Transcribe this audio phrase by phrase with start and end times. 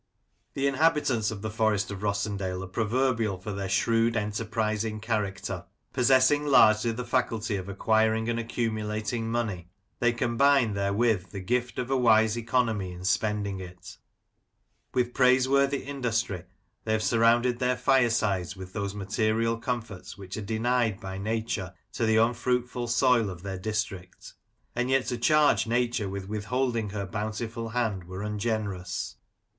[0.55, 5.65] The inhabitants of the Forest of Rossendale are pro verbial for their shrewd, enterprising character.
[5.93, 9.67] Possessing largely the faculty of acquiring and accumulating money,
[9.99, 13.99] they combine therewith the gift of a wise economy in spending it
[14.91, 16.45] With praiseworthy industry
[16.83, 21.75] they have sur rounded their firesides with those material comforts which are denied by Nature
[21.93, 24.33] to the unfruitful soil of their district.
[24.75, 29.17] And yet to charge Nature with withholding her bountiful hand were ungenerous.